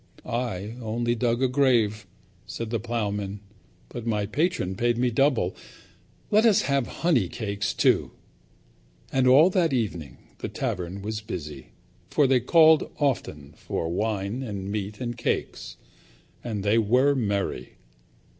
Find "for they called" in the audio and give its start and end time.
12.09-12.91